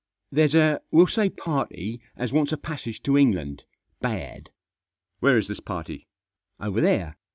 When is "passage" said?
2.57-3.03